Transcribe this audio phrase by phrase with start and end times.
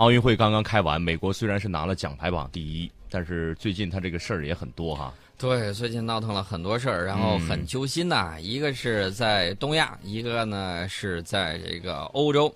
[0.00, 5.12] 奥运会刚刚开完，美国虽然是拿了奖牌榜第一，但是最近他这个事儿也很多哈。
[5.36, 8.38] 对，最近闹腾了很多事儿，然后很揪心呐。
[8.40, 12.50] 一个是在东亚，一个呢是在这个欧洲。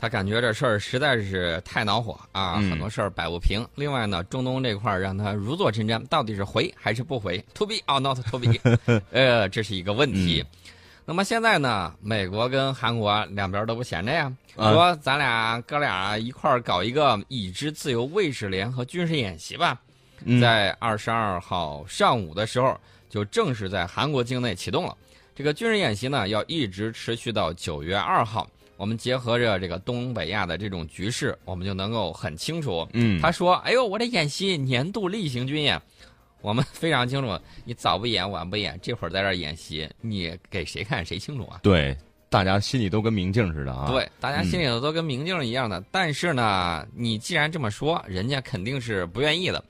[0.00, 3.64] 他感觉这事儿实在是太恼火啊，很多事儿摆不平。
[3.76, 8.58] 另外呢，中东这块儿让他如坐针毡，到底是回还是不回？To be or not to be？
[9.12, 10.44] 呃，这是一个问题。
[11.10, 19.76] 那么现在呢，美国跟韩国两边都不闲着呀，说咱俩哥俩一块儿搞一个已知自由卫士联合军事演习吧。
[20.40, 22.78] 在二十二号上午的时候，
[23.08, 24.96] 就正式在韩国境内启动了。
[25.34, 28.48] 这个军事演习呢，要一直持续到九月二号。
[28.76, 32.86] 我们结合着这个东北亚的这种局势，我们就能够很清楚。
[32.92, 35.82] 嗯，他说：“哎呦，我这演习年度例行军演，
[36.40, 37.38] 我们非常清楚。
[37.64, 41.96] 你早不演晚不演，这会儿在这演习，你给谁看谁清楚啊？”对，
[42.28, 43.90] 大家心里都跟明镜似的啊。
[43.90, 45.82] 对，大家心里头都跟明镜一样的。
[45.90, 49.62] 但是呢，你既然这么说，人家肯定是不愿意的。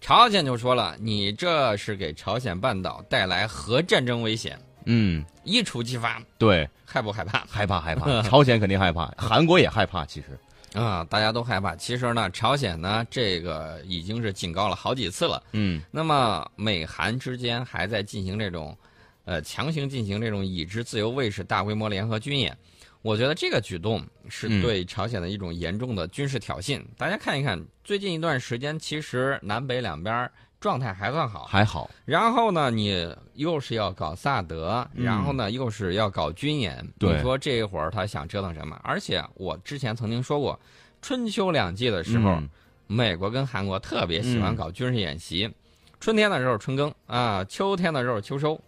[0.00, 6.20] 朝鲜就说了：“你这是给朝鲜半岛带来核战争危险。”嗯，一触即发。
[6.38, 7.44] 对，害不害怕？
[7.46, 8.20] 害怕，害怕。
[8.24, 10.06] 朝鲜肯定害怕，韩国也害怕。
[10.06, 10.38] 其实，
[10.74, 11.74] 啊，大家都害怕。
[11.74, 15.42] 其实呢，朝鲜呢，这个已经是警告了好几次了。
[15.52, 15.82] 嗯。
[15.90, 18.76] 那么，美韩之间还在进行这种，
[19.24, 22.56] 呃，强行进行这种已知自由卫士大规模联合军演。
[23.02, 26.82] 我觉得这个举动是对朝鲜的一种严重的军事挑衅。
[26.96, 30.30] 大家看一看，最近一段时间，其实南北两边。
[30.60, 31.90] 状态还算好，还好。
[32.04, 36.86] 然后呢，你又是要搞萨德，然后呢，又是要搞军演。
[36.98, 38.78] 你说这一会儿他想折腾什么？
[38.84, 40.60] 而且我之前曾经说过，
[41.00, 42.38] 春秋两季的时候，
[42.86, 45.50] 美国跟韩国特别喜欢搞军事演习。
[45.98, 48.60] 春天的时候春耕啊，秋天的时候秋收。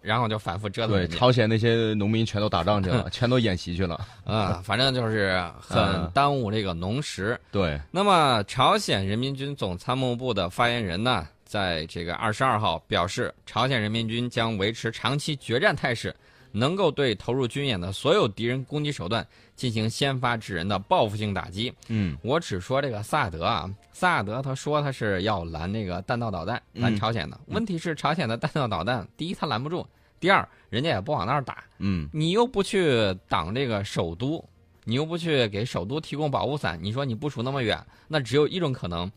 [0.00, 0.96] 然后就反复折腾。
[0.96, 4.06] 对，朝鲜那些农民全都打仗去了， 全都演习去了。
[4.24, 7.38] 啊，反正就是很耽误这个农时。
[7.50, 7.80] 对。
[7.90, 16.14] 那么，朝鲜人民军总参谋部的发言人呢，在这个二十二号表示，朝鲜人民军将维持长期决战态势。
[16.52, 21.72] 能够对投入军演的所有敌人攻击手段进行先发制人的报复性打击。
[21.88, 27.38] 嗯，我只说这个萨德啊，萨德他说他是要拦那个弹道导弹，拦朝鲜的。
[27.46, 29.86] 问题是朝鲜的弹道导弹，第一他拦不住，
[30.20, 31.64] 第二人家也不往那儿打。
[31.78, 34.44] 嗯，你又不去挡这个首都，
[34.84, 39.10] 你又不去给首都提供保护伞，你说你部署那么远，那只有一种可能，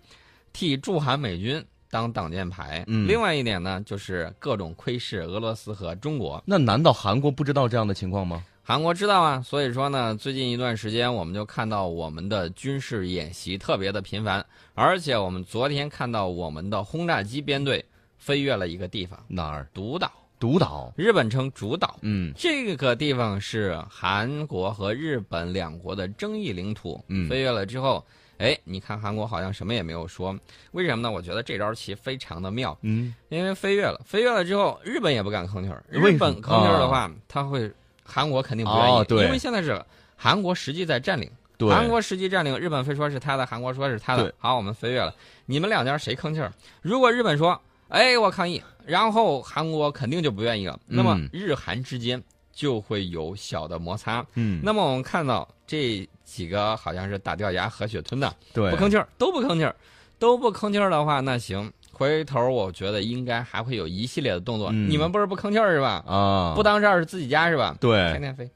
[0.53, 1.63] 替驻韩美军。
[1.91, 2.83] 当挡箭牌。
[2.87, 6.41] 嗯，另外一点呢，就是各种窥视俄罗斯和中国。
[6.45, 8.43] 那难道韩国不知道这样的情况吗？
[8.63, 9.41] 韩国知道啊。
[9.41, 14.43] 所以说呢，最近一段时间，我们就看到我们的军事演习特别的频繁，
[14.73, 17.83] 而且我们昨天看到我们的轰炸机编队
[18.17, 19.67] 飞越了一个地方，哪儿？
[19.73, 20.09] 独岛。
[20.39, 21.99] 独岛，日本称主岛。
[22.01, 27.03] 嗯，这个地方是韩国和日本两国的争议领土。
[27.09, 28.03] 嗯，飞越了之后。
[28.41, 30.35] 哎，你看韩国好像什么也没有说，
[30.71, 31.11] 为什么呢？
[31.11, 32.75] 我觉得这招棋非常的妙。
[32.81, 35.83] 嗯，因为飞跃了，飞跃了之后，日本也不敢吭气儿。
[35.87, 37.71] 日本吭气儿的话，他会，
[38.03, 39.03] 韩国肯定不愿意。
[39.03, 39.79] 对，因为现在是
[40.15, 41.29] 韩国实际在占领，
[41.69, 44.33] 韩国实际占领，日本非说是他的，韩国说是他的。
[44.39, 45.13] 好，我们飞跃了，
[45.45, 46.51] 你们两家谁吭气儿？
[46.81, 50.79] 如果日本说，哎，我抗议，然后韩国肯定就不愿意了。
[50.87, 54.25] 那么日韩之间就会有小的摩擦。
[54.35, 56.07] 嗯，那么我们看到这。
[56.23, 59.75] 几个好像是打掉牙和血吞的，对，不吭气儿，都不吭气儿，
[60.17, 64.71] 都不吭气儿的话，那行，回头我觉得应该还会有一系列的动作。
[64.71, 66.01] 你们不是不吭气儿是吧？
[66.07, 67.75] 啊，不当这儿是自己家是吧？
[67.81, 68.49] 对，天天飞，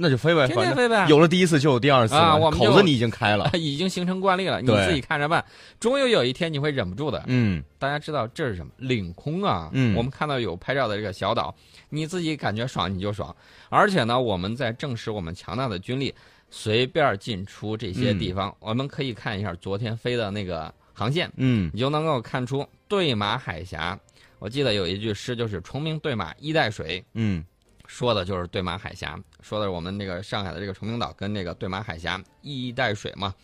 [0.00, 1.06] 那就飞呗，天天飞呗。
[1.08, 5.44] 有了第一次就有第二次啊，我们口子你已经开了， 已经形成惯例了，你自己看着办。
[5.78, 7.22] 终于有一天你会忍不住的。
[7.26, 8.72] 嗯，大家知道这是什么？
[8.78, 9.68] 领空啊。
[9.72, 11.54] 嗯，我们看到有拍照的这个小岛，
[11.90, 13.34] 你自己感觉爽你就爽，
[13.68, 16.14] 而且呢，我们在证实我们强大的军力。
[16.52, 23.96] 随便进出这些地方，我们可以看一下昨天飞的那个航线，嗯，你就能够看出对马海峡。
[24.40, 27.44] 我记得有一句诗，就是“重名对马一带水”，嗯，
[27.86, 33.34] 说的就是对马海峡，说的是我们那个上海的这个崇明岛跟那个对马海峡一衣带水嘛，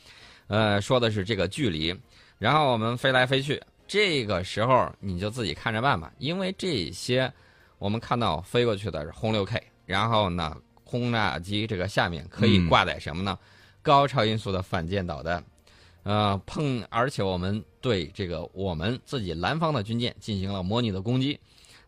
[0.46, 1.94] 呃，说的是这个距离。
[2.38, 7.32] 然后我们飞来飞去，这个时候你就自己看着办吧，因为这些
[7.78, 10.56] 我们看到飞过去的是轰六 K，然后呢。
[10.88, 13.36] 轰炸机这个下面可以挂载什么呢？
[13.82, 15.44] 高超音速的反舰导弹，
[16.04, 21.36] 呃，碰，而且我们对这个我们自己南方的军舰进行了模拟的攻击。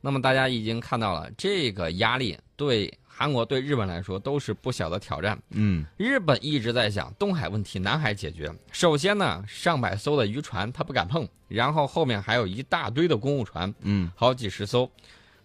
[0.01, 5.37] 那么大家已经看到了，这个压力对韩国、对日本来说都是不小的挑战。
[5.51, 8.49] 嗯，日本一直在想东海问题，南海解决。
[8.71, 14.89] 首先呢，上百艘的渔船他不敢碰，然后后面还有一大堆的公务船，嗯，好几十艘。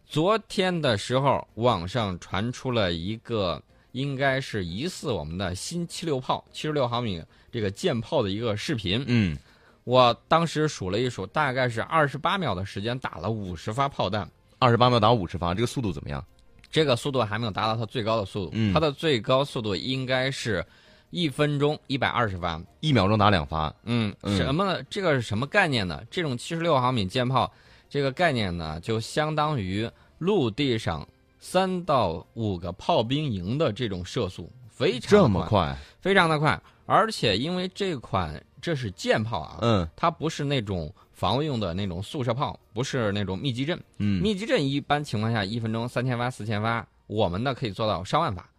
[0.05, 3.59] 昨天的时候，网上传出了一个
[3.93, 9.03] 应该是疑似我们的新七六炮，七十六毫米这个舰炮的一个视频。
[9.07, 9.35] 嗯，
[9.83, 14.29] 我当时数了一数，大概是二十八秒的时间打了五十发炮弹。
[14.59, 16.23] 二十八秒打五十发，这个速度怎么样？
[16.73, 20.65] 这个速度还没有达到它最高的速度，嗯它的最高速度应该是
[21.11, 22.59] 一分钟一百二十发。
[22.79, 23.71] 一秒钟打两发。
[23.83, 24.81] 嗯，嗯什么呢？
[24.89, 26.01] 这个是什么概念呢？
[26.09, 27.53] 这种七十六毫米舰炮，
[27.87, 29.87] 这个概念呢，就相当于
[30.17, 31.07] 陆地上
[31.39, 35.77] 三到五个炮兵营的这种射速，非常这么，快？
[36.01, 36.59] 非常的快。
[36.87, 43.77] 而且因为这款这是舰炮啊，嗯它不是那种防卫用的那种速射炮，不是那种密集阵。
[43.97, 48.49] 嗯，密集阵一般情况下一分钟三千发、四千发，我们呢可以做到上万发，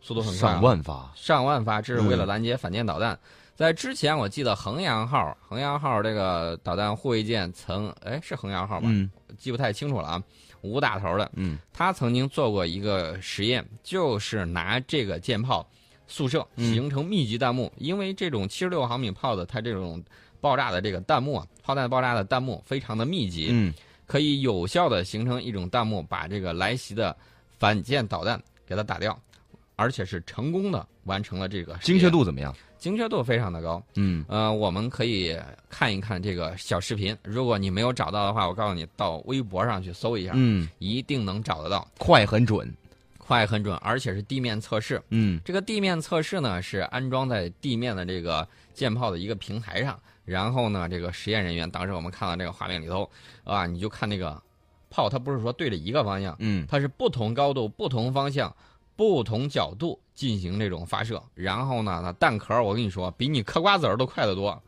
[0.00, 0.52] 速度很快、啊。
[0.54, 1.12] 上万发。
[1.14, 3.18] 上万发，这是为了嗯拦截反舰导弹。
[3.54, 8.88] 在之前，我记得衡阳号、衡阳号这个导弹护卫舰曾，哎，是衡阳号吧？
[8.90, 10.22] 嗯记不太清楚了啊。
[10.62, 15.66] 五打头的，嗯他曾经做过一个实验，就是拿这个舰炮
[16.10, 17.72] 速射，嗯形成密集弹幕。
[17.78, 20.02] 因为这种七十六毫米炮的，它这种
[20.42, 23.72] 爆炸的这个弹幕啊，炮弹爆炸的弹幕非常的密集，嗯
[24.06, 27.16] 可以有效的形成一种弹幕，把这个来袭的
[27.58, 29.18] 反舰导弹给它打掉，
[29.76, 32.54] 而且是成功的完成了这个精确度怎么样？
[32.76, 33.82] 精确度非常的高。
[33.96, 42.72] 嗯呃，我们可以看一看这个小视频，如果你没有找到的话，我告诉你到微博上去搜一下，嗯，一定能找得到，快很准。
[43.30, 45.00] 快很准，而且是地面测试。
[45.10, 48.44] 嗯这个地面测试呢是安装在地面的这个
[48.74, 53.08] 舰炮的一个平台上，然后呢，这个实验人员当时我们看到这个画面里头
[53.44, 54.42] 啊，你就看那个
[54.90, 58.52] 炮，它不是说对着一个方向，嗯它是不同高度、不同方向、
[58.96, 61.22] 不同角度进行这种发射。
[61.34, 64.60] 然后呢，那弹壳我跟你说，比你嗑瓜子儿都快得多，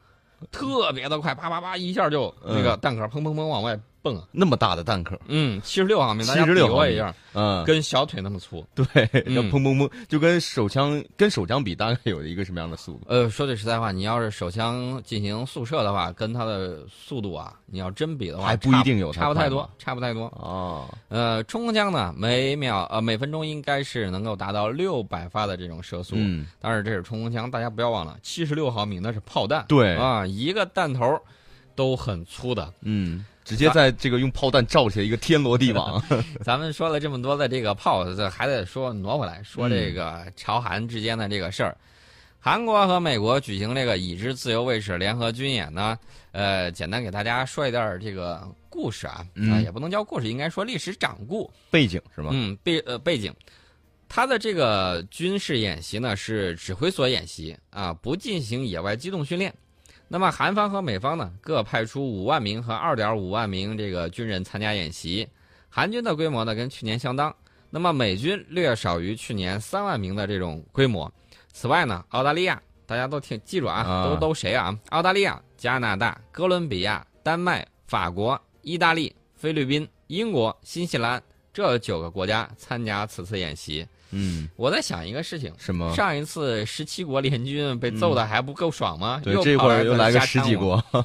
[0.52, 4.24] 特别的快，啪啪啪一下就嗯那个弹壳砰砰砰往外蹦啊。
[4.32, 5.18] 那么大的弹壳。
[5.28, 8.66] 嗯，七十六毫米，大家比76毫米划一下，嗯，跟小腿那么粗。
[8.74, 8.86] 对，
[9.26, 13.06] 嗯要砰砰砰，就跟手枪跟手枪比，大概有一个什么样的速度？
[13.08, 20.24] 呃，说句实在话，你要是手枪进行速射的话，跟它的速度啊，你要真比的话，还不一定有它差不太多，差不太多。
[20.36, 26.14] 哦，呃，冲锋枪呢，每秒呃每分钟应该是能够达到六百发的这种射速。
[26.16, 31.18] 嗯，当然这是冲锋枪，大家不要忘了，七十六毫米那是炮弹，对啊，一个弹头
[31.74, 32.72] 都很粗的。
[32.82, 36.02] 嗯，直接在这个用炮弹罩起来一个天罗地网。
[36.44, 41.76] 咱们说了这么多的这个炮，这还得说挪回来说嗯这个朝韩之间的这个事儿。
[42.38, 45.96] 韩国和美国举行这个已知自由卫士联合军演呢，
[46.32, 51.48] 呃，简单给大家说一段这个故事啊，啊、嗯也不能叫故事，应该说历史掌故。
[51.70, 52.30] 背景是吗？
[52.32, 53.32] 嗯，背呃背景，
[54.08, 59.54] 他的这个军事演习呢是指挥所演习啊，不进行野外机动训练。
[60.12, 65.26] 那么韩方和美方呢各派出五万名和二点五万名这个军人参加演习，
[65.70, 67.34] 韩军的规模呢跟去年相当，
[67.70, 71.10] 那么美军略少于去年三万名的这种规模。
[71.50, 74.78] 此外呢，澳大利亚大家都听记住啊，啊都都谁啊？
[74.90, 81.22] 澳大利亚、加拿大、哥伦比亚、丹麦、法国、意大利、菲律宾、英国、新西兰
[81.54, 83.88] 这九个国家参加此次演习。
[84.12, 85.94] 嗯，我在想一个事情，什么？
[85.94, 89.20] 上一次十七国联军被揍的还不够爽吗？
[89.24, 90.82] 对，这会儿又来个十几国。
[90.90, 91.04] 国。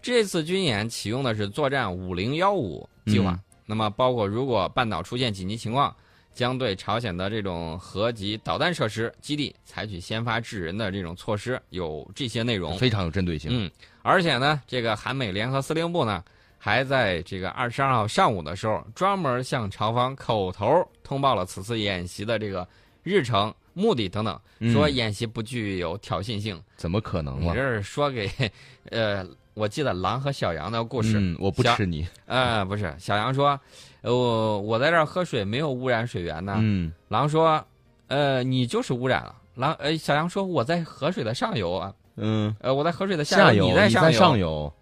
[0.00, 5.94] 这次军演启用的是作战五零幺五计划，嗯那么包括如果半岛出现紧急情况，
[6.34, 12.76] 将对朝鲜的这种核级导弹设施基地采取先发制人的这种措施，有这些内容。
[12.76, 13.50] 非常有针对性。
[13.52, 13.70] 嗯，
[14.02, 16.22] 而且呢，这个韩美联合司令部呢，
[16.64, 22.64] 还在这个二十二号上午的时候，专门向朝方口头通报了此次演习的这个
[23.02, 26.62] 日程、目的等等，嗯说演习不具有挑衅性。
[26.76, 27.50] 怎么可能嘛？
[27.50, 28.30] 你这是说给，
[28.90, 32.06] 呃，我记得狼和小羊的故事，嗯，我不小吃你。
[32.26, 33.58] 呃，不是，小羊说，
[34.02, 36.58] 呃，我我在这儿喝水没有污染水源呢。
[36.60, 37.60] 嗯，狼说，
[38.06, 39.34] 呃，你就是污染了。
[39.56, 43.88] 狼，呃，小羊说我在河水的上游啊，嗯，呃，我在河水的下游，你在。
[44.12, 44.72] 上游。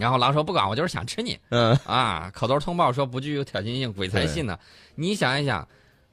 [0.00, 2.30] 然后狼说不管，我就是想吃你嗯，啊！
[2.34, 4.58] 口头通报说不具有挑衅性，鬼才信呢。
[4.94, 5.66] 你想一想，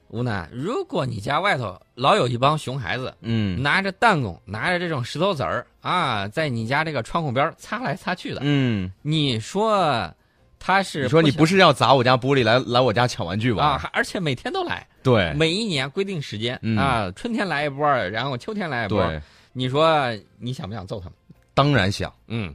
[0.08, 10.12] 吴楠，如果你家外头老有一帮熊孩子，嗯拿着弹弓，拿着这种石头子儿啊，在你家这个窗户边擦来擦去的，嗯，你说
[10.58, 13.56] 他是你说你不是要砸我家玻璃来来我家抢玩具啊？
[13.56, 13.64] 吧？
[13.64, 19.06] 啊而且每天都来，对每一年规定时间、嗯啊，春天来一波，然后秋天来一波。
[19.06, 19.20] 对，
[19.52, 19.98] 你说
[20.38, 21.14] 你想不想揍他们？
[21.54, 22.12] 当然想。
[22.28, 22.54] 嗯，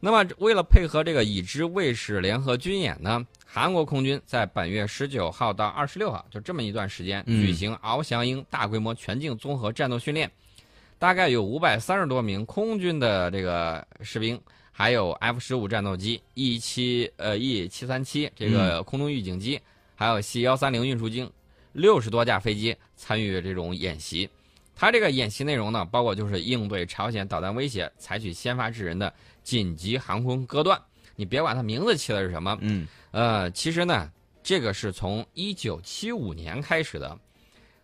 [0.00, 10.30] 那么为了配合这个已知卫士联合军演呢，韩国空军在本月十九号到二十六号就这么一段时间嗯举行翱翔鹰大规模全境综合战斗训练，
[10.98, 14.40] 大概有五百三十多名空军的这个士兵，
[14.70, 19.60] 还有 F 十五战斗机、E 七呃 E 七三七这个空中预警机，
[19.96, 21.28] 还有 C 幺三零运输机。
[21.72, 24.28] 六十多架飞机参与这种演习。
[24.74, 29.12] 它这个演习内容呢，包括就是应对朝鲜导弹威胁，采取先发制人的
[29.48, 30.78] 紧急航空割断。
[31.16, 34.10] 你别管它名字起的是什么，嗯，呃，其实呢，
[34.42, 37.18] 这个是从一九七五年开始的，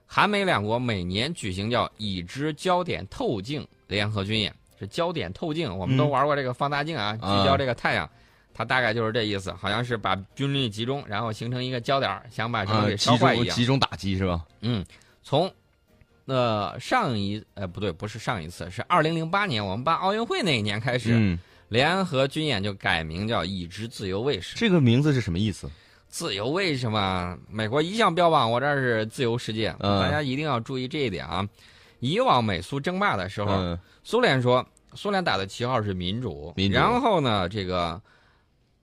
[0.06, 8.09] 韩美两国每年举行叫已知焦点透镜联合军演，是焦点透镜，我们都玩过这个放大镜啊，聚焦这个太阳，
[8.52, 14.44] 它大概就是这意思，好像是把军力集中，然后形成一个焦点，想把什么给烧坏一样，集中打击是吧？
[14.61, 14.85] 嗯，
[15.23, 15.50] 从。
[16.26, 24.56] 那上一呃不对，不是上一次，是二零零八年我们办奥运会那一年开始，联合军演就改名叫“已知自由卫士”。
[24.59, 25.71] 这个名字是什么意思？
[26.09, 31.49] 自由卫士嘛，美国一向标榜我这是自由世界，大家一定要注意这一点啊。
[32.00, 38.00] 以往美苏争霸的时候，苏联说苏联打的旗号是民主，然后呢这个。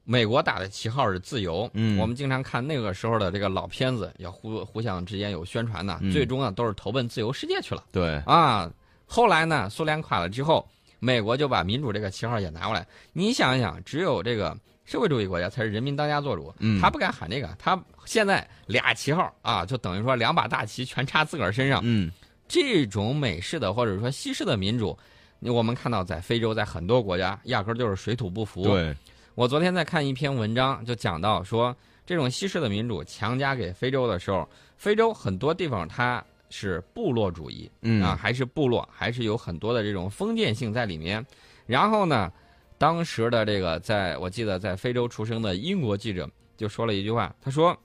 [0.03, 7.83] 美国打的旗号是自由，嗯，我们经常看那个时候的这个老片子，要互互相之间有宣传的，最终啊都是投奔自由世界去了。
[7.91, 8.69] 对啊，
[9.05, 10.67] 后来呢，苏联垮了之后，
[11.01, 12.87] 美国就把民主这个旗号也拿过来。
[13.11, 14.55] 你想一想，只有这个
[14.85, 21.81] 社会主义国家才是人民当家作主，他不敢喊这个，他现在俩旗号啊，就等于说两把大旗全插自个儿身上。
[21.83, 22.11] 嗯，
[22.47, 24.95] 这种美式的或者说西式的民主，
[25.39, 28.63] 我们看到在非洲，在很多国家压根儿就是水土不服。
[28.63, 28.95] 对。
[29.33, 37.71] 我昨天在看一篇文章，就讲到说，这种西式的民主强加给非洲的时候，非洲很多地方它是部落主义，
[38.03, 41.25] 啊，还是部落，还是有很多的这种封建性在里面。
[41.65, 42.31] 然后呢，
[42.77, 47.75] 当时的这个，在我记得在非洲出生的英国记者就说了一句话，他说，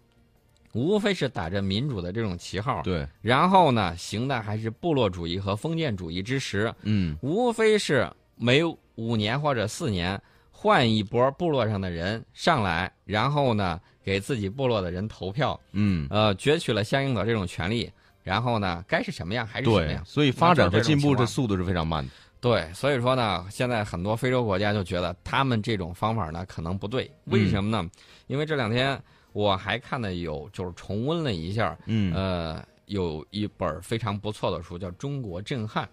[0.75, 8.63] 无非是打着民主的这种旗号，对，然后呢，行的还是部落主义和封建主义之时，嗯，无非是每
[8.97, 10.21] 五年或者四年。
[10.59, 17.93] 换一波部落上的人上来，然后呢，给自己部落的人投票，嗯，呃，攫取了相应的这种权利，
[18.27, 20.05] 然后呢，该是什么样还是什么样。
[20.05, 22.11] 所以发展和进步这速度是非常慢的。
[22.41, 27.89] 对，所以说呢，现在很多非洲国家就觉得他们这种方法呢可能不对，为什么呢？
[28.27, 29.01] 因为这两天
[29.33, 35.85] 我还看的有，就是重温了一下，嗯，呃，有一本非常不错的书叫《中国震撼》。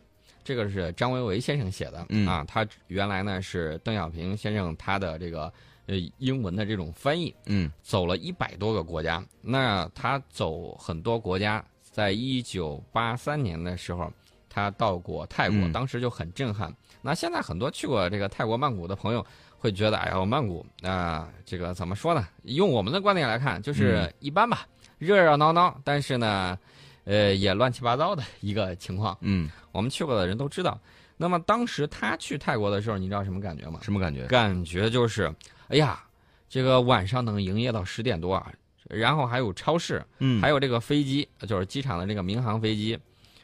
[0.43, 5.51] 这个是张维为先生写的啊，他原来呢是邓小平先生他的这个
[5.85, 11.63] 呃英文的这种翻译，嗯，走了一百多个国家，那他走很多国家，
[11.93, 14.11] 在一九八三年的时候，
[14.49, 16.69] 他到过泰国，当时就很震撼。
[17.01, 19.25] 那现在很多去过这个泰国曼谷的朋友
[19.57, 22.27] 会觉得，哎呦，曼谷啊，这个怎么说呢？
[22.43, 26.57] 用我们的观点来看，就是一般吧，热热闹闹，但是呢。
[27.05, 29.17] 呃，也乱七八糟的一个情况。
[29.19, 30.79] 嗯，我们去过的人都知道。
[31.17, 33.81] 那么当时他去泰国的时候，你知道什么感觉吗？
[33.83, 34.25] 什么感觉？
[34.27, 35.29] 感觉就是，
[35.67, 36.01] 哎呀，
[36.47, 38.49] 这个晚上能营业到十点多啊，
[38.95, 42.97] 然后还有超市，嗯，还有这个飞机，就是机场的这个民航飞机，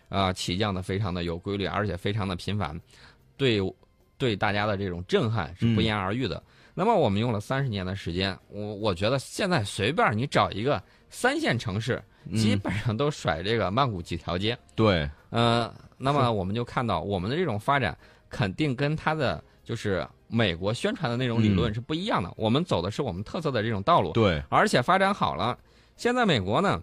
[0.10, 2.80] 啊，起降的非常的有规律，而且非常的频繁，
[3.38, 3.60] 对，
[4.18, 6.42] 对大家的这种震撼是不言而喻的。
[6.74, 12.02] 那么我们用了三十年的时间，我我觉得现在随便你找一个三线城市。
[12.36, 14.56] 基本上都甩这个曼谷几条街。
[14.76, 17.98] 对，呃，那么我们就看到我们的这种发展，
[18.30, 22.34] 肯定跟它的就是美国宣传的那种理论是不一样的。
[22.36, 24.12] 我们走的是我们特色的这种道路。
[24.14, 25.56] 对，而且发展好了。
[25.96, 26.82] 现在美国呢，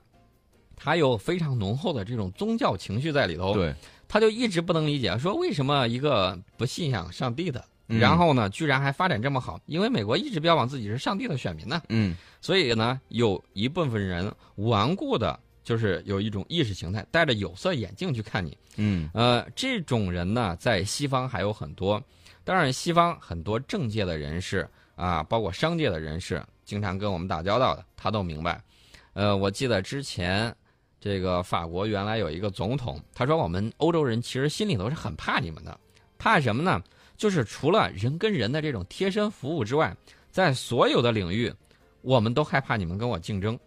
[0.76, 3.52] 它有非常浓厚的这种宗教情绪在里头。
[3.54, 3.74] 对，
[4.06, 7.64] 他就一直不能理解，说为什么一个不信仰上帝的。
[7.88, 9.60] 然后呢，居然还发展这么好？
[9.66, 11.82] 因为美国一直标榜自己是上帝的选民呢。
[11.88, 18.56] 嗯，所以呢，有一部分人顽固的，就是有一种意识形态，戴着有色眼镜去看你。
[18.76, 22.00] 嗯，呃，这种人呢，在西方还有很多。
[22.46, 28.62] 当然，西方很多政界的人士啊，包括商界的人士，经常跟我们打交道的，他都明白。
[29.14, 30.54] 呃，我记得之前
[31.00, 35.76] 这个法国原来有一个总统，他说我们欧洲人其实心里头是很怕你们的，
[36.18, 36.80] 怕什么呢？
[37.16, 39.96] 就是除了人跟人的这种贴身服务之外，
[40.30, 41.52] 在所有的领域，
[42.02, 43.58] 我们都害怕你们跟我竞争。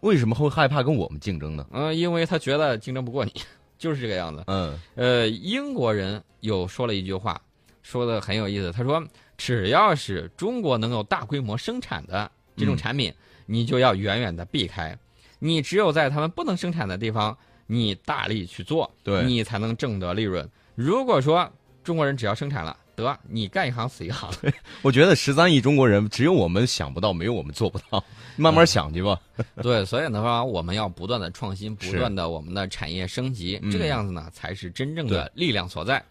[0.00, 1.66] 为什么会害怕跟我们竞争呢？
[1.72, 3.32] 嗯，因为他觉得竞争不过你，
[3.78, 4.44] 就是这个样子。
[4.48, 7.40] 嗯，呃，英国人有说了一句话，
[7.86, 8.72] 说的很有意思。
[8.72, 9.00] 他说
[9.38, 13.14] ：“只要是中国能够大规模生产的这种产品，
[13.46, 14.98] 你就要远远的避开。
[15.38, 17.36] 你只有在他们不能生产的地方，
[17.68, 20.48] 你大力去做，对你才能挣得利润。
[20.74, 21.48] 如果说
[21.84, 24.28] 中国人只要生产了，得，你干一行死一行。
[24.82, 28.02] 我觉得十三亿中国人，只有我们想不到，没有我们做不到。
[28.36, 29.20] 慢慢想去吧。
[29.62, 36.02] 对，所以的话，我们要不断的创新，不断的我们的产业升级，这个样子呢，才是真正的力量所在。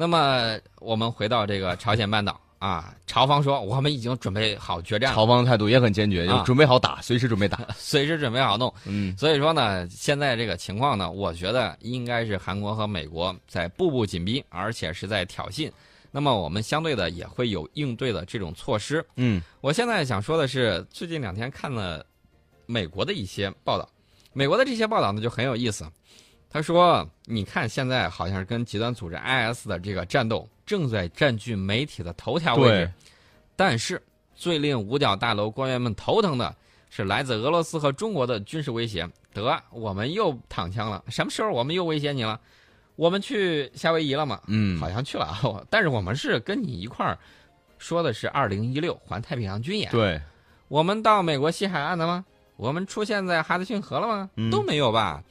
[0.00, 8.72] 那么，我们回到这个朝鲜半岛啊，朝方说我们已经准备好决战，朝方态度也很坚决，就准备好打，随时准备打， 随时准备好弄。
[8.84, 15.68] 嗯，所以说呢，现在这个情况呢，我觉得应该是韩国和美国在步步紧逼，而且是在挑衅。
[16.12, 19.04] 那么我们相对的也会有应对的这种措施。
[19.16, 22.06] 嗯，我现在想说的是，最近两天看了
[22.66, 23.88] 美国的一些报道，
[24.32, 25.84] 美国的这些报道呢就很有意思。
[26.50, 32.92] 他说：“你看，现在好像是跟极端组织 IS 的这个战斗正在占据媒体的头条位置，
[33.54, 34.02] 但是
[34.34, 36.54] 最令五角大楼官员们头疼的
[36.90, 39.08] 是来自俄罗斯和中国的军事威胁。
[39.34, 42.40] 得，我们又躺枪了，什么时候我们又威胁你了？”
[42.96, 44.40] 我们去夏威夷了吗？
[44.48, 45.38] 嗯，好像去了啊。
[45.70, 47.16] 但是我们是跟你一块儿
[47.78, 49.88] 说的是二零一六环太平洋军演。
[49.92, 50.20] 对，
[50.66, 52.24] 我们到美国西海岸了吗？
[52.56, 54.28] 我们出现在哈德逊河了吗？
[54.50, 55.22] 都没有吧？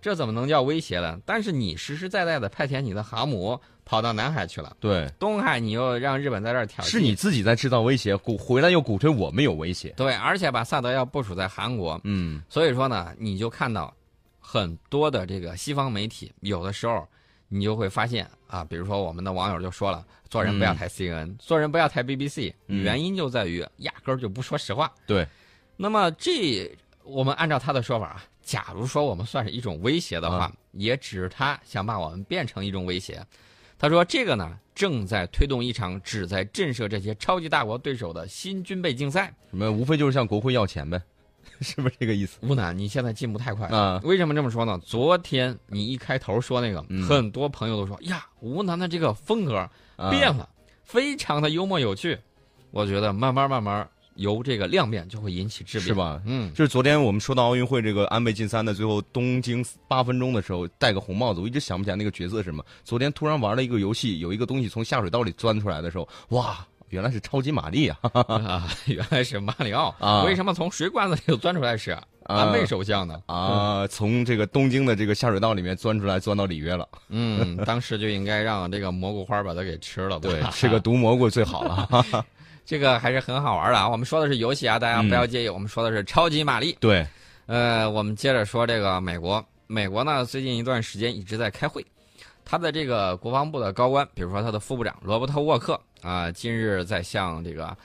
[0.00, 1.18] 这怎么能叫威胁呢？
[1.24, 4.76] 但是你实实在在的派遣你的航母跑到南海去了。
[4.80, 9.90] 对，东海你又让日本在这儿挑衅，是你自己在制造威胁，鼓回来又鼓吹我们有威胁。
[9.96, 12.00] 对，而且把萨德要部署在韩国。
[12.04, 13.94] 嗯，所以说呢，你就看到。
[14.42, 17.06] 很多的这个西方媒体，有的时候
[17.46, 24.90] 你就会发现啊，比如说我们的网友就说了，做人不要太 CNN，做人不要太 BBC，原因就在于压根儿就不说实话。
[25.06, 25.24] 对，
[25.76, 26.68] 那么这
[27.04, 33.24] 我们按照他的说法啊，假如说我们算是一种威胁的话，也只是他想把我们变成一种威胁。
[33.78, 39.32] 他说这个呢，正在推动一场旨在震慑这些超级大国对手的新军备竞赛。
[39.50, 39.70] 什么？
[39.70, 41.00] 无非就是向国会要钱呗。
[41.62, 42.38] 是不是这个意思？
[42.42, 44.00] 吴楠，你现在进步太快啊！
[44.02, 44.76] 为什么这么说呢？
[44.84, 49.70] 昨天你一开头说那个，很多朋友都说呀，吴楠的这个风格
[50.10, 50.48] 变了，
[50.82, 52.18] 非常的幽默有趣。
[52.72, 53.88] 我觉得慢慢慢慢
[54.20, 56.20] 由这个量变就会引起质变，是吧？
[56.24, 62.64] 嗯，就是昨天我们说到奥运会这个安倍晋三的最后东京八分钟的时候戴个红帽子，我一直想不起来那个角色是什么。
[62.84, 66.66] 昨天突然玩了一个游戏，有一个东西从下水道里钻出来的时候，哇！
[66.90, 67.98] 原来是超级玛丽啊！
[68.02, 70.24] 啊， 原来是马里奥啊！
[70.24, 73.22] 为什么从水管子里钻出来是安倍首相呢？
[73.26, 76.88] 啊，从这个东京的这个下水道里面钻出来，钻到里约了。
[77.08, 80.18] 嗯，当时就应该让这个蘑菇花把它给吃了。
[80.18, 81.88] 对，吃个毒蘑菇最好了。
[82.64, 83.88] 这个还是很好玩的啊！
[83.88, 85.48] 我们说的是游戏啊，大家不要介意。
[85.48, 86.76] 我们说的是超级玛丽。
[86.80, 87.06] 对，
[87.46, 89.44] 呃，我们接着说这个美国。
[89.66, 91.84] 美国呢，最近一段时间一直在开会。
[92.44, 97.76] 他的这个国防部的高官，比如说他的副部长罗伯特沃克啊，今日在向这个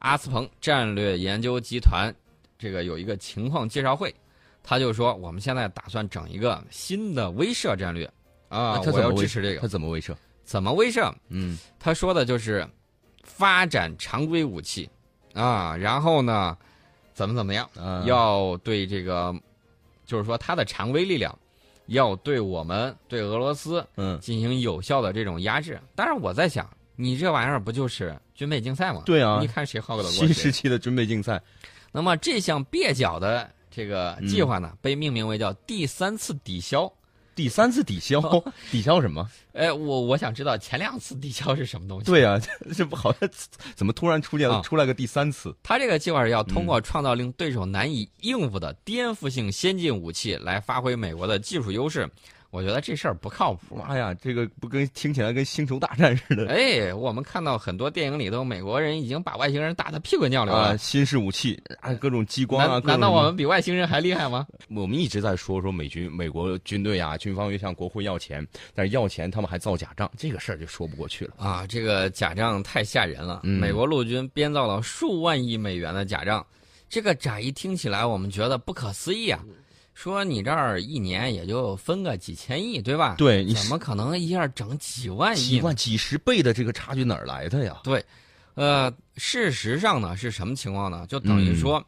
[0.00, 2.14] 阿斯彭战略研究集团
[2.58, 4.14] 这个有一个情况介绍会，
[4.62, 8.04] 他就说我们现在打算整一个新的威慑战略
[8.50, 9.60] 啊，我要支持这个。
[9.62, 10.14] 他怎么威慑？
[10.44, 11.10] 怎么威慑？
[11.30, 12.68] 嗯，他说的就是
[13.22, 14.88] 发展常规武器
[15.34, 16.56] 啊，然后呢，
[17.14, 17.68] 怎么怎么样，
[18.06, 19.34] 要对这个，
[20.06, 21.36] 就是说它的常规力量。
[21.86, 29.02] 要对我们对俄罗斯嗯进行有效的这种压制，当然我在想，你这玩意儿不就是军备竞赛吗？
[29.04, 31.42] 对啊，你看谁耗得过新时期的军备竞赛。
[31.90, 36.92] 那么这项蹩脚的这个计划呢，被命名为叫第三次抵消。
[37.40, 38.20] 第三次抵消，
[38.70, 39.26] 抵消什么？
[39.54, 42.04] 哎，我我想知道前两次抵消是什么东西？
[42.04, 42.38] 对呀，
[42.76, 43.26] 这不好像
[43.74, 45.56] 怎么突然出现了出来个第三次？
[45.62, 52.06] 他这个计划是要通过创造令对手难以应付的颠覆性先进武器，来发挥美国的技术优势。
[52.50, 53.76] 我觉得这事儿不靠谱。
[53.76, 56.48] 妈呀，这个不跟听起来跟星球大战似的？
[56.48, 60.76] 哎，我们看到很多电影里头，美国人已经把外星人打得屁滚尿流了。
[60.76, 64.46] 新式武器啊，各种激光啊，难道我们比外星人还厉害吗？
[64.74, 71.66] 我们一直在说说美军、美国军队啊，军方又向国会要钱，但是要钱他们还造假账，这个事儿就说不过去了啊！
[71.66, 73.40] 这个假账太吓人了。
[73.44, 76.44] 美国陆军编造了数万亿美元的假账，
[76.88, 79.40] 这个乍一听起来，我们觉得不可思议啊。
[80.00, 83.16] 说你这儿一年也就分个几千亿，对吧？
[83.18, 85.40] 对，怎么可能一下整几万亿？
[85.42, 87.78] 几万、几十倍的这个差距哪儿来的呀？
[87.84, 88.02] 对，
[88.54, 91.04] 呃，事实上呢是什么情况呢？
[91.06, 91.84] 就等于说，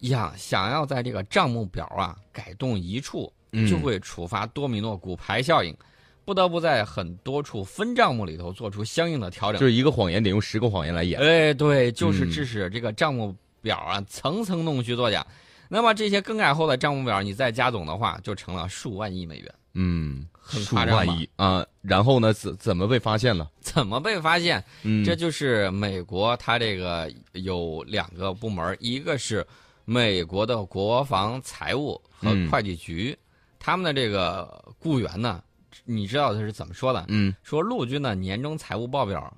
[0.00, 3.32] 想想要在这个账目表啊改动一处，
[3.68, 5.76] 就会触发多米诺骨牌效应，
[6.24, 9.60] 不得不在很多处分账目里头做出相应的调整。
[9.60, 11.20] 就是一个谎言得用十个谎言来演。
[11.20, 15.26] 哎，对，就是致使这个账目表啊层层弄虚作假。
[15.74, 19.54] 那么这些更改后的账目表，你再加总的话，就成了数万亿美元。
[19.72, 20.98] 嗯，很夸张
[21.36, 21.66] 啊！
[21.80, 23.50] 然后呢，怎怎么被发现了？
[23.58, 24.62] 怎么被发现？
[24.82, 29.46] 嗯，这就是美国，它这个有两个部门，一个是
[29.86, 33.16] 美国的国防财务和会计局，
[33.58, 35.42] 他们的这个雇员呢，
[35.86, 37.02] 你知道他是怎么说的？
[37.08, 39.34] 嗯，说陆军的年终财务报表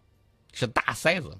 [0.52, 1.30] 是大塞子。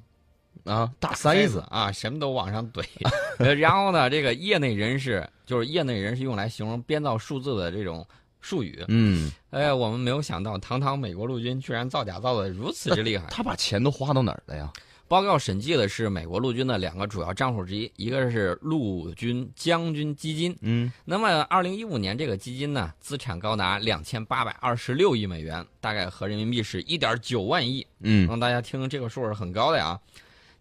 [0.64, 2.84] 啊，大塞子啊，什么都往上怼。
[3.58, 8.06] 然后呢，这个业内人士就是业内人士用来形容编造数字的这种
[8.40, 8.84] 术语。
[8.88, 13.26] 嗯，哎，我们没有想到，堂堂美国陆军居然造假造的如此之厉害。
[13.30, 14.72] 他把钱都花到哪儿了呀？
[15.06, 20.56] 报告审计的是美国陆军的两个主要账户之一，一个是陆军将军基金。
[20.62, 27.86] 嗯，那么二零一五年这个基金呢，资产高达两千八百二十六亿美元，大概合人民币是一点九万亿。
[28.00, 30.00] 嗯，让大家听这个数是很高的呀。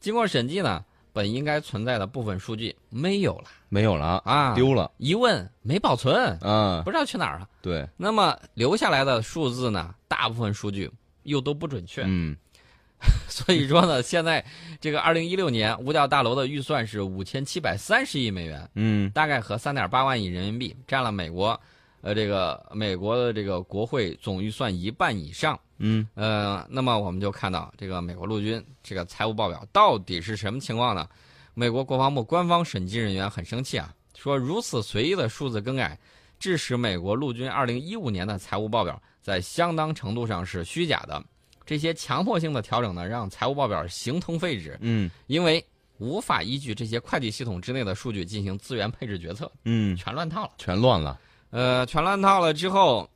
[0.04, 7.48] 经过审计呢，本应该存在的部分数据没有了没有了，啊，丢了，一问没保存，嗯不，知道去哪儿了。
[7.62, 10.92] 对，那么留下来的数字呢，大部分数据
[11.24, 12.04] 又都不准确。
[12.06, 12.36] 嗯，
[13.30, 14.44] 所以说呢，现在
[14.82, 21.58] 这个二零一六年五角大楼的预算是五千七百三十亿美元，嗯，大概合三点八万亿人民币，占了美国，
[22.02, 25.58] 呃，这个美国的这个国会总预算一半以上。
[25.86, 31.08] 嗯，呃，那么我们就看到这个美国陆军这个财务报表到底是什么情况呢？
[31.54, 36.00] 美国国防部官方审计人员很生气啊，说如此随意的数字更改，
[36.40, 41.22] 致使美国陆军二零一五年的财务报表在相当程度上是虚假的。
[41.66, 45.64] 这些强迫性的调整呢，让财务报表形同废纸，嗯，因为
[45.98, 50.52] 无法依据这些会计系统之内的数据进行资源配置决策，嗯，全乱套了。
[50.58, 51.20] 全乱了，
[51.52, 53.10] 呃，全乱套了之后，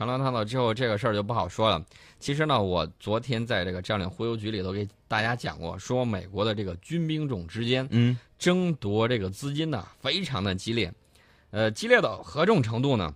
[0.00, 1.84] 全乱套了之后，这个事儿就不好说了。
[2.18, 10.90] 其实呢，我昨天在这个战略忽悠局里头给大家讲过，说美国的这个军兵种之间嗯，争夺这个资金呢，非常的激烈。
[11.50, 13.14] 呃，激烈到何种程度呢？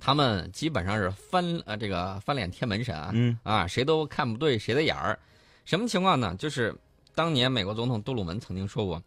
[0.00, 5.16] 他们基本上是翻呃这个翻脸贴门神啊，嗯，啊，谁都看不对谁的眼儿。
[5.64, 6.34] 什么情况呢？
[6.36, 6.74] 就是
[7.14, 9.00] 当年美国总统杜鲁门曾经说过，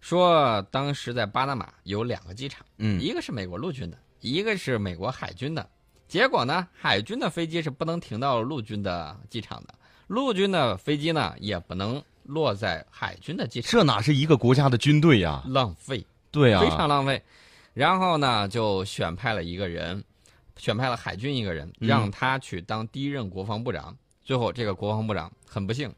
[0.00, 2.64] 说当时在巴拿马有两个机场。
[2.78, 5.68] 嗯，一个是美国陆军的，一个是美国海军的。
[6.10, 9.72] 结果呢，海军的飞机是不能停到陆军的机场的，
[10.08, 15.40] 陆军的飞机呢也不能落在海军的机场，这哪是一个国家的军队呀？
[15.46, 17.22] 浪费，对啊，非常浪费。
[17.74, 20.02] 然后呢，就选派了一个人，
[20.56, 23.96] 选派了海军一个人，嗯让他去当第一任国防部长。
[24.24, 25.92] 最后，这个国防部长很不幸，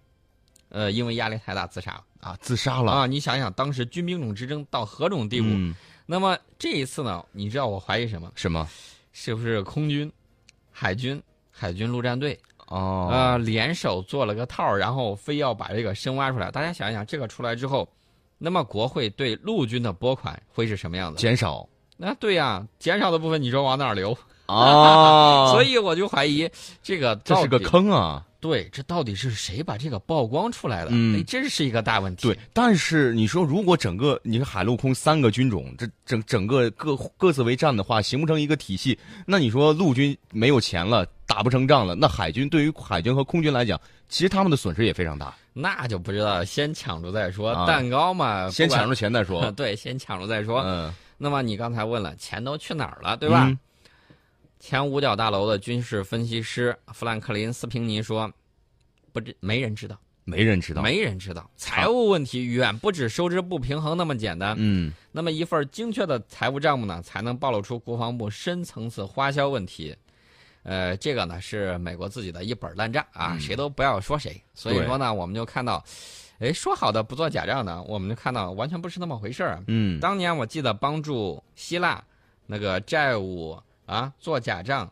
[0.69, 3.07] 呃，因为压力太大自杀了啊，自杀了，啊！
[3.07, 5.47] 你想想，当时军兵种之争到何种地步？
[5.51, 8.31] 嗯，那么这一次呢，你知道我怀疑什么？
[8.35, 8.69] 什么？
[9.13, 10.11] 是不是空军、
[10.71, 16.51] 海军、海军陆战队哦，呃联手做了个套儿，然后非要把这个深挖出来？
[16.51, 17.89] 大家想一想，这个出来之后，
[18.39, 21.19] 那么国会对陆军的拨款会是什么样子？
[21.19, 24.17] 减少那对呀、减少的部分你说往哪儿流？
[24.47, 26.51] 啊， 所以我就怀疑
[26.83, 27.59] 这个这是个。
[27.61, 28.27] 坑啊。
[28.43, 30.91] 对，这到底是谁把这个曝光出来的？
[30.91, 32.27] 嗯哎，这是一个大问题。
[32.27, 45.33] 对，但是你说，如果整个你看海陆空三个军种，这整整个各各自为战的话，形不成一个体系，那你说陆军没有钱了，打不成仗了，那海军对于海军和空军来讲，其实他们的损失也非常大。
[45.53, 47.51] 那就不知道，先抢着再说。
[47.51, 49.49] 啊蛋糕嘛，先抢着钱再说。
[49.55, 50.63] 对，先抢着再说。
[50.67, 53.47] 嗯，那么你刚才问了，钱都去哪儿了，对吧？
[53.47, 53.57] 嗯
[54.63, 58.33] 前五角大楼的军事分析师富兰克林·斯平尼说
[59.13, 60.81] ：“不知没人知道，没人知道。
[60.81, 64.55] 没人知道，财务问题远不止收支不平衡那么简单。
[64.57, 69.97] 嗯那么一份精确的财务账目呢，才能暴露出国防部深层次花销问题。
[70.63, 74.41] 呃，这个呢是美国自己的一本烂账啊，嗯谁都不要说谁。
[74.55, 75.85] 所以说呢，我们就看到，
[76.39, 79.65] 哎，说好的不做假账呢，我们就看到完全不是那么回事儿啊。
[79.67, 82.01] 嗯，当年我记得帮助希腊
[82.47, 83.61] 那个债务
[83.93, 84.91] 啊做假账，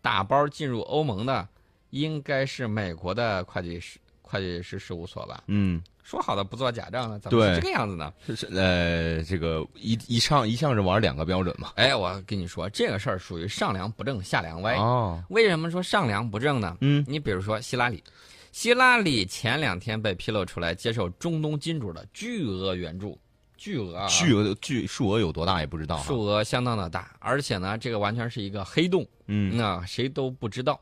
[0.00, 1.46] 打包进入欧盟的，
[1.90, 5.42] 应该是美国的会计师会计师事务所吧？
[5.46, 8.12] 嗯，说好的不做假账呢，怎么是这个样子呢？
[8.24, 11.72] 是是呃，这个一一上一向是玩两个标准嘛。
[11.76, 14.76] 哎，我跟你说，这个事儿属于上梁不正下梁歪。
[14.76, 16.76] 哦，为什么说上梁不正呢？
[16.80, 18.02] 嗯你比如说希拉里，
[18.52, 23.16] 希拉里前两天被披露出来接受中东金主的巨额援助，
[23.56, 26.04] 巨额啊，巨额巨数额有多大也不知道哈。
[26.04, 30.80] 数额相当的大，而且呢，这个完全是一个黑洞，嗯那谁都不知道。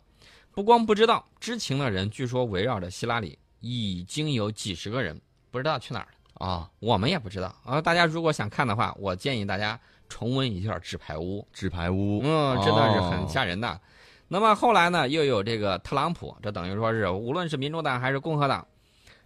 [0.53, 6.47] 不光不知道，知情的人据说围绕着希拉里已经有几十个人，不知道去哪儿了。
[6.47, 7.81] 啊，我们也不知道啊。
[7.81, 11.41] 大家如果想看的话，我建议大家重温一下《纸牌屋》。
[11.53, 13.81] 纸牌屋，嗯，真的是很哦吓人的。
[14.27, 18.67] 那么后来呢，又有这个特朗普，这等于说是无论是民主党还是共和党，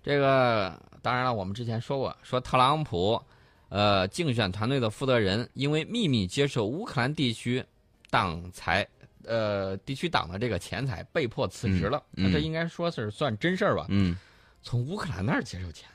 [0.02, 3.20] 这个当然了，我们之前说过，说特朗普，
[3.68, 7.64] 呃，竞选团队的负责人因为秘密接受乌克兰地区
[8.10, 8.86] 党财，
[9.24, 12.02] 呃，地区党的这个钱财，被迫辞职了。
[12.14, 13.86] 嗯嗯那这应该说是算真事儿吧？
[13.88, 14.16] 嗯
[14.62, 15.88] 从乌克兰那儿接受钱，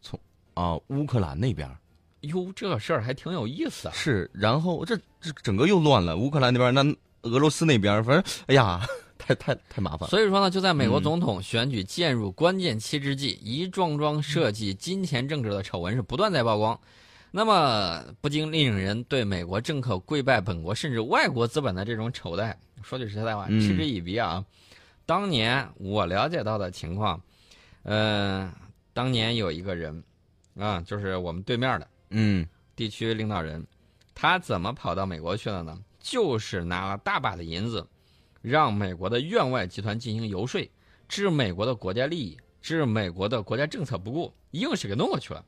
[0.00, 0.18] 从
[0.54, 1.76] 啊，乌克兰那边儿
[2.22, 3.94] 哟，这事儿还挺有意思啊。
[3.94, 8.84] 是，然后这这整个又乱了，乌克兰那边儿，那俄罗斯那边儿，反正哎呀，
[9.16, 10.08] 太太太麻烦了。
[10.08, 16.78] 所以说呢，就在美国嗯总统选举渐入关键期之际，一桩桩涉及金钱政治的丑闻是不断在曝光。
[17.34, 24.44] 那么，不禁令人对美国政客跪拜本国甚至外国资本的这种丑态，说句实在话，嗯嗤之以鼻啊。
[25.06, 27.18] 当年我了解到的情况，
[27.84, 28.52] 呃，
[28.92, 30.04] 当年有一个人，
[30.58, 33.66] 啊，就是我们对面的嗯地区领导人，
[34.14, 35.82] 他怎么跑到美国去了呢？
[36.00, 37.86] 就是拿了大把的银子，
[38.42, 40.70] 让美国的院外集团进行游说，
[41.08, 45.42] 置美国的国家利益、置美国的国家政策不顾，硬是给弄过去了。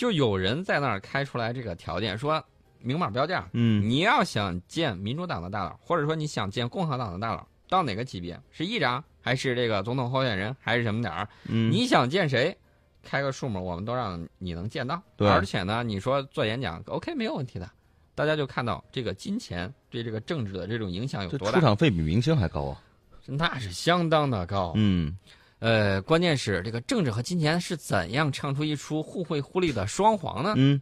[0.00, 2.42] 就有人在那儿开出来这个条件，说
[2.78, 8.40] 明码标价，嗯你要想见民主党的大佬，或者说你想见共和党的大佬，到哪个级别？
[8.50, 11.28] 是议长还是这个总统候选人，还是什么点儿？
[11.48, 12.56] 嗯，你想见谁，
[13.02, 15.02] 开个数目，我们都让你能见到。
[15.18, 17.70] 对而且呢，你说做演讲，OK 没有问题的。
[18.14, 22.82] 大家就看到这个金钱对这个政治的这种影响有多大，出场费比明星还高啊。
[23.26, 24.72] 那是相当的高。
[24.76, 25.14] 嗯
[25.60, 30.54] 呃，关键是这个政治和金钱是怎样唱出一出互惠互利的双簧呢？
[30.56, 30.80] 嗯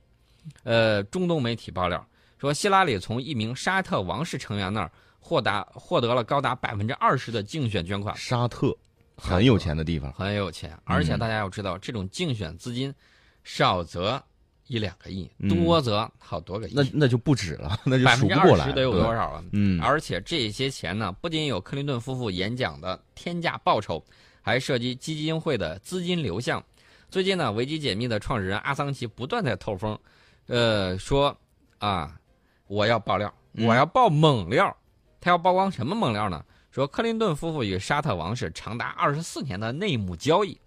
[0.65, 2.03] 呃，中东媒体爆料
[2.39, 8.75] 说，希拉里从一名沙特王室成员那儿获达获得了高达百分之二十的竞选捐款，沙特
[9.17, 10.13] 很有钱的地方。
[10.13, 10.79] 很有钱。
[10.85, 12.95] 而且嗯大家要知道，这种竞选资金
[13.43, 14.23] 少则
[14.69, 18.71] 一两个亿，嗯多则好多个亿，那那就不止了，那就数不过来。
[18.73, 19.45] 得有多少了？
[19.53, 24.03] 嗯而且这些钱呢，不仅有克林顿夫妇演讲的天价报酬，
[24.49, 26.65] 还涉及基金会的资金流向。
[27.11, 29.99] 最近呢，维基解密的创始人阿桑奇不断在透风，
[30.47, 31.37] 呃，说
[31.79, 32.19] 啊，
[32.67, 34.75] 我要爆料，嗯我要爆猛料。
[35.21, 36.43] 他要曝光什么猛料呢？
[36.71, 40.59] 说克林顿夫妇与沙特王室长达二十四年的内幕交易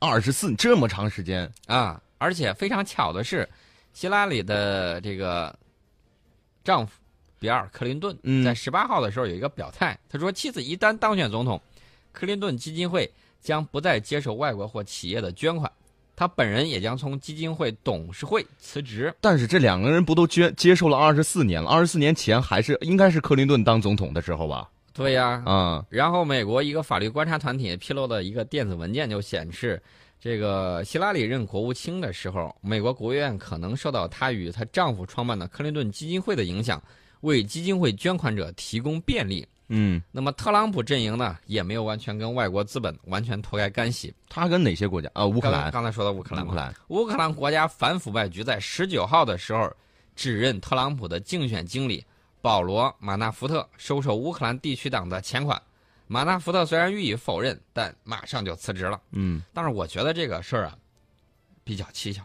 [0.00, 3.48] 二十四这么长时间，啊，而且非常巧的是，
[3.94, 5.56] 希拉里的这个
[6.62, 6.92] 丈夫
[7.38, 11.60] 比尔·克林顿嗯在十八号的时候有一个表态，他说妻子一旦当选总统，
[12.12, 15.70] 克林顿基金会将不再接受外国或企业的捐款，
[16.16, 19.14] 他本人也将从基金会董事会辞职。
[19.20, 21.70] 但是这两个人不都接接受了二十四年了？
[21.70, 24.68] 二十四年前还是应该是克林顿当总统的时候吧？
[24.92, 29.80] 对呀、啊，然后，美国一个法律观察团体披露的一个电子文件就显示，
[30.20, 36.82] 这个希拉里任国务卿的时候，美国国务院可能受到她与她丈夫创办的克林顿基金会的影响，
[37.20, 39.46] 为基金会捐款者提供便利。
[39.68, 44.14] 嗯，那么，特朗普阵营呢，也没有完全跟外国资本完全脱开干系。
[44.28, 45.26] 他跟哪些国家啊？
[45.26, 49.70] 乌克兰，刚刚才说到乌克兰，乌克兰，乌克兰国家反腐败局在十九号的时候
[50.16, 52.04] 指认特朗普的竞选经理
[52.40, 55.60] 保罗·马纳福特收受乌克兰地区党的钱款。
[56.06, 58.98] 马纳福特虽然予以否认，但马上就辞职了。
[59.10, 60.78] 嗯，但是我觉得这个事儿啊，
[61.62, 62.22] 比较蹊跷。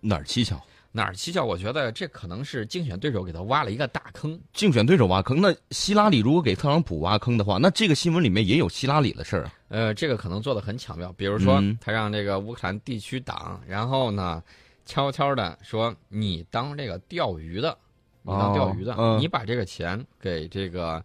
[0.00, 0.60] 哪儿蹊跷？
[0.92, 1.44] 哪儿蹊跷？
[1.44, 4.38] 我觉得这可能是竞选对手给他挖了一个大坑。
[4.52, 9.54] 竞选对手挖坑，那希拉里如果给特朗普挖坑的话，那这个新闻里面也有希拉里的事儿啊。
[9.68, 14.42] 呃，这个可能做的很巧妙，比如说嗯他让这个乌克兰地区党，然后呢，
[14.84, 17.76] 悄悄的说你当这个钓鱼的，
[18.22, 21.00] 你当钓鱼的，你把这个钱给这个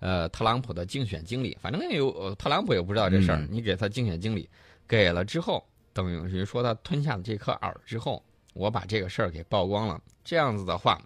[0.00, 4.48] 呃特朗普的竞选经理，反正也有、呃、特朗普也不知道这事儿，嗯你给他竞选经理
[4.88, 8.20] 给了之后，等于说他吞下了这颗饵之后，
[8.58, 11.00] 我把这个事儿给曝光了，这样子的话。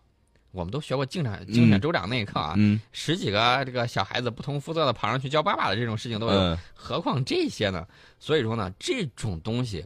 [0.51, 7.87] 我们都学过竞选竞选州长那一课啊，嗯十几个这个小孩子不同肤色的跑上去叫爸爸的这种事情都有，嗯，何况这些呢？
[8.19, 9.83] 所以说呢，这种东西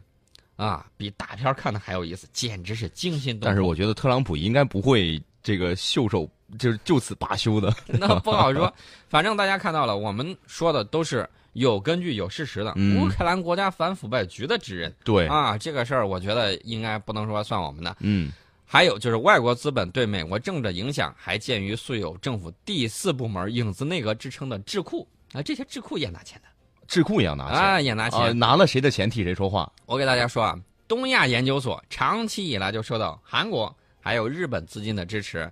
[0.57, 3.45] 啊，比大片儿看的还有意思，简直是惊心动魄。
[3.45, 7.73] 但是我觉得特朗普应该不会这个袖手就是就此罢休的。
[7.87, 8.71] 那不好说，
[9.07, 11.25] 反正大家看到了，我们说的都是
[11.57, 12.71] 有根据、有事实的。
[12.75, 17.95] 嗯乌克兰国家反腐败局的指认对，啊，这个事儿我觉得应该不能说算我们的。
[18.01, 18.31] 嗯
[18.63, 26.47] 还有就是外国资本对美国政治的影响，还鉴于素有政府第四部门影子内阁之称的智库啊，这些智库也拿钱的
[26.87, 28.19] 智库也要拿钱啊，也拿钱。
[28.19, 29.71] 啊，拿了谁的钱替谁说话。
[29.85, 35.51] 我给大家说啊，东亚研究所长期以来就受到韩国还有日本资金的支持，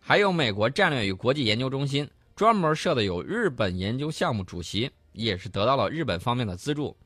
[0.00, 6.96] 还有美国战略与国际研究中心专门设的有日本研究项目主席，也是得到了日本方面的资助。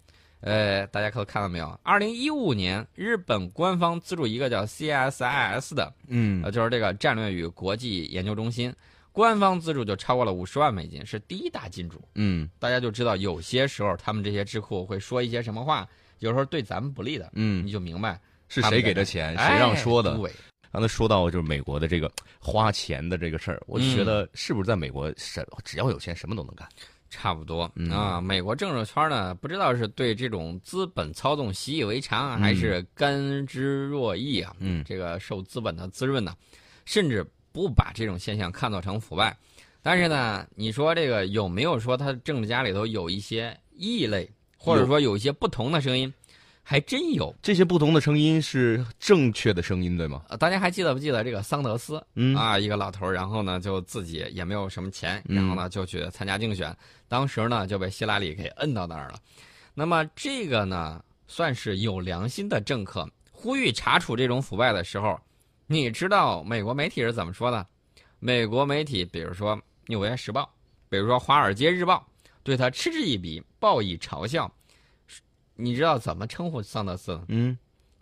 [0.40, 1.78] 呃，大家可看到没有？
[1.84, 8.74] 二零一五年，日本官方资助一个叫 CSIS 的，嗯呃，就是这个战略与国际研究中心，
[9.12, 12.02] 官方资助就超过了五十万美金，是第一大金主。
[12.16, 20.16] 嗯大家就知道，有些时候他们这些智库会说一些什么话，有时候对咱们不利的，嗯你，就明白是谁给的钱，谁让说的哎。
[20.16, 20.32] 对，
[20.72, 26.66] 刚才说到就是美国的这个花钱的这个事儿，我就觉嗯得是不是在美国什只要有钱什么都能干？
[27.12, 28.20] 差不多、嗯啊。
[28.22, 34.56] 美国政治圈呢，不知道是对这种资本操纵习以为常还是甘之若饴啊。
[34.60, 36.34] 嗯这个受资本的滋润呢，
[36.86, 37.22] 甚至
[37.52, 39.36] 不把这种现象看作成腐败。
[39.82, 46.12] 但是呢，你说这个有没有说他政治家里头有一些异类，或者说有一些不同的声音？
[46.62, 47.34] 还真有。
[47.42, 50.22] 这些不同的声音是正确的声音，对吗？
[50.28, 52.02] 呃大家还记得不记得这个桑德斯？
[52.14, 56.74] 嗯啊，一个老头儿，然后呢就自己也没有什么钱，嗯然后呢就去参加竞选，
[57.08, 59.18] 当时呢就被希拉里给摁到那儿了。
[59.74, 65.18] 那么这个呢，算是有良心的政客，呼吁查处这种腐败的时候，
[65.66, 67.66] 你知道美国媒体是怎么说的？
[68.20, 70.42] 美国媒体，比如说《纽约时报》，
[70.88, 71.96] 比如说《华尔街日报》，
[72.44, 74.48] 对他嗤之以鼻，报以嘲笑。
[75.56, 77.20] 你知道怎么称呼桑德斯？
[77.28, 77.56] 嗯，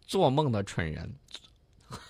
[0.06, 1.12] 做梦的蠢人，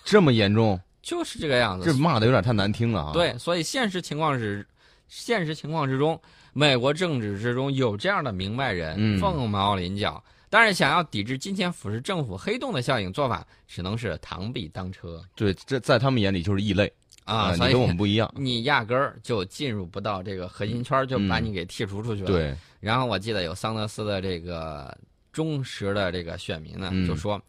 [0.03, 0.79] 这么严重？
[1.01, 1.85] 就是这个样子。
[1.85, 3.11] 这骂的有点太难听了啊！
[3.13, 4.65] 对，所以现实情况是，
[5.07, 6.19] 现实情况之中，
[6.53, 10.23] 美国政治之中有这样的明白人，凤毛麟角。
[10.47, 15.23] 但是想要抵制金钱腐蚀政府黑洞的效应，做法只能是螳臂当车。
[15.33, 16.91] 对，这在他们眼里就是异类
[17.23, 17.53] 啊！
[17.53, 22.27] 你跟我们不一样， 你压根儿就进入不到这个核心圈，就把你给剔除出去了。
[22.27, 22.55] 对。
[22.81, 24.95] 然后我记得有桑德斯的这个
[25.31, 27.41] 忠实的这个选民呢，就说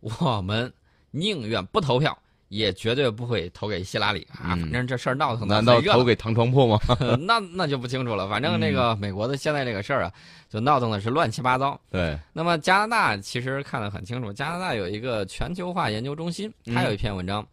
[0.00, 0.72] 我们
[1.10, 2.16] 宁愿不投票。
[2.48, 4.56] 也绝对不会投给希拉里啊！
[4.56, 6.80] 反正这事儿闹腾的难道投给唐床破吗？
[7.20, 8.26] 那那就不清楚了。
[8.26, 10.12] 反正那个美国的现在这个事儿啊，
[10.48, 11.78] 就闹腾的是乱七八糟。
[11.90, 12.18] 对。
[12.32, 17.46] 那么加拿大其实看得很清楚，加拿大有一个全球化研究中心，它有一篇文章，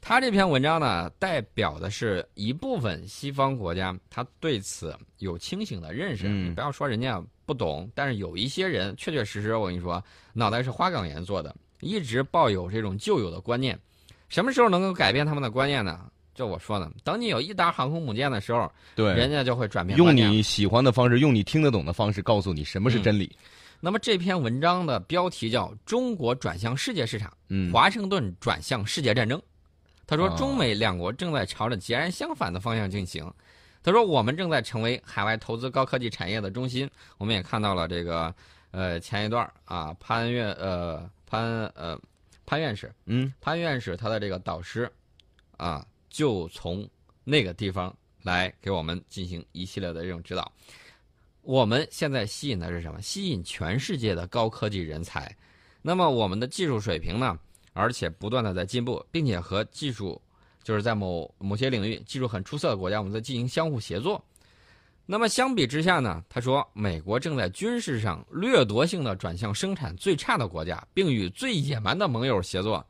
[0.00, 6.28] 它这篇文章呢，代表的是一部分西方国家，他对此有清醒的认识。
[6.28, 13.78] 你不要说人家不懂，但是有一些人确确实实，我跟你说，脑袋是花岗岩做的，一直抱有这种旧有的观念。
[14.28, 16.10] 什么时候能够改变他们的观念呢？
[16.34, 19.96] 就我说的，等你有一打航空母舰的时候，对，人家就会转变。
[19.96, 23.34] 用你喜欢的方式，用你听得懂的方式，告诉你什么是真理。
[23.80, 29.40] 那么这篇文章的标题叫《中国转向世界市场》，嗯，华盛顿转向世界战争。
[30.06, 33.24] 他说，中美两国正在朝着截然相反的方向进行。
[33.88, 36.90] 他说，我们正在成为海外投资高科技产业的中心。
[37.16, 38.34] 我们也看到了这个，
[38.70, 41.98] 呃，前一段啊，潘院，呃，潘，呃。
[42.44, 44.90] 潘院士，嗯，潘院士他的这个导师，
[45.58, 46.88] 啊，就从
[47.22, 50.50] 那个地方来给我们进行一系列的这种指导。
[51.42, 53.02] 我们现在吸引的是什么？
[53.02, 55.34] 吸引全世界的高科技人才。
[55.82, 57.38] 那么我们的技术水平呢？
[57.74, 60.18] 而且不断的在进步，并且和技术
[60.62, 64.22] 就是在某某些领域技术很出色的国家，我们在进行相互协作。
[65.10, 66.22] 那么相比之下呢？
[66.28, 72.84] 他说，美国正在军事上掠夺性的转向生产最差的国家，并与最野蛮的盟友协作。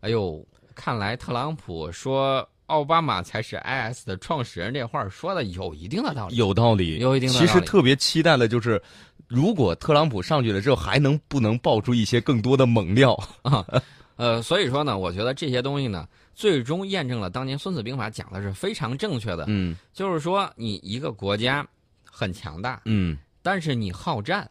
[0.00, 7.46] 哎呦，看来特朗普说奥巴马才是 IS 的创始人这话说的有一定的道理，有道理，有一定的道理。
[7.46, 8.82] 其实特别期待的就是，
[9.28, 13.64] 如果特朗普上去了之后，还能不能爆出一些更多的猛料 啊？
[14.16, 16.08] 呃，所以说呢，我觉得这些东西呢。
[16.36, 19.46] 最终验证了当年《孙子兵法》讲的是非常正确的。
[19.48, 21.66] 嗯，就是说你一个国家
[22.04, 24.48] 很强大，嗯，但是你好战，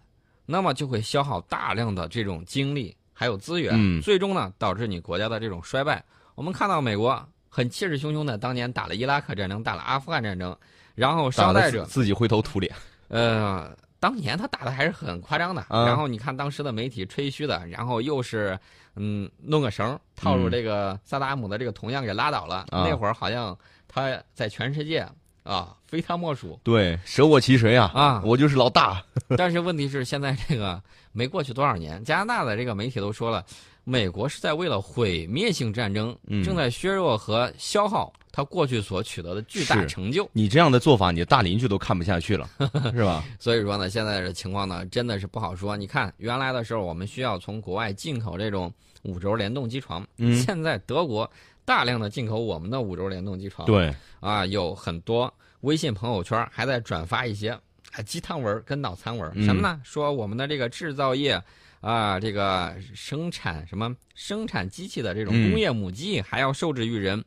[0.48, 6.04] 那么就会消耗大量的这种精力还有资源，嗯，最终呢导致你国家的这种衰败。
[6.34, 10.58] 我们看到美国很气势汹汹的当年打了伊拉克战争，打了阿富汗战争，
[10.96, 12.74] 然后捎带着自己灰头土脸。
[13.10, 15.64] 呃，当年他打的还是很夸张的。
[15.70, 18.60] 然后你看当时的媒体吹嘘的，然后又是。
[18.96, 22.66] 嗯，弄个绳套住这个萨达姆的这个铜像给拉倒了。
[22.72, 25.08] 那会儿好像他在全世界
[25.44, 26.60] 啊非他莫属。
[26.64, 27.92] 对，舍我其谁啊？
[27.94, 29.04] 啊，我就是老大。
[29.38, 30.82] 但是问题是，现在这个
[31.12, 33.46] 没过去多少年，加拿大的这个媒体都说了，
[33.84, 38.12] 美国是在为了毁灭性战争，正在削弱和消耗。
[38.36, 42.50] 他过去所取得的巨大成就，你这样的做法，你的大邻居都看不下去了，
[42.92, 43.24] 是吧？
[43.40, 45.78] 所以说呢，现在的情况呢，真的是不好说。
[45.78, 48.70] 你看，原来的时候我们需要从国外进口这种
[49.04, 50.06] 五轴联动机床，
[50.44, 51.32] 现在德国
[51.64, 57.52] 大量的进口我们的五轴联动机床，对，啊，有很多微信朋友圈还在转发一些
[57.94, 59.80] 啊鸡汤文跟脑残文，什么呢？
[59.86, 61.42] 说我们的这个制造业
[61.80, 67.24] 啊，这个生产什么生产机器的这种工业母鸡还要受制于人。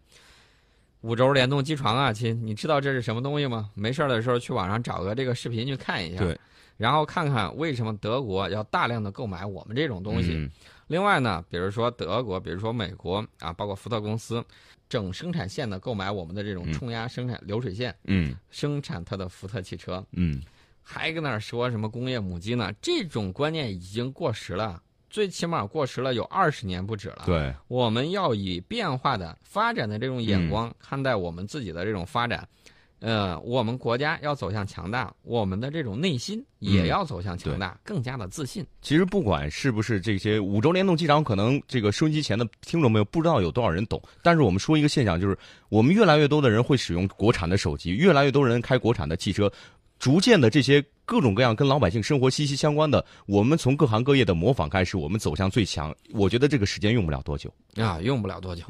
[1.03, 3.71] 五轴联动机床啊，亲，你知道这是什么东西吗？
[3.75, 6.39] 没事的时候去网上找个这个视频去看一下，对，
[6.77, 10.51] 然后看看为什么德国要大量的购买我们这种东西。
[10.89, 14.45] 另外呢，比如说德国，比如说美国啊，包括福特公司，
[14.89, 20.43] 整生产线的购买我们的这种冲压生产流水线，嗯，生产它的福特汽车，嗯，
[20.83, 22.73] 还搁那儿说什么工业母机呢？
[22.81, 24.83] 这种观念已经过时了。
[25.11, 27.23] 最起码过时了有二十年不止了。
[27.27, 32.47] 对，我们要以变化的发展的这种眼光看待我们自己的这种发展。
[33.01, 38.67] 呃，我们国家要走向强大，我们的这种内心也要走向强大，更加的自信。
[38.83, 44.03] 其实不管是不是这些五轴联动机场，可能这个收音机前的听众朋友不知道有多少人懂。
[44.21, 49.49] 但是我们说一个现象，就是我们越来越多的人会使用国产的手机，越来越多人开国产的汽车。
[50.01, 55.95] 逐渐的，这些各种各样跟老百姓生活息息相关的，我们从各行各业的模仿开始，我们走向最强。
[56.13, 58.63] 我觉得这个时间用不了多久啊，用不了多久。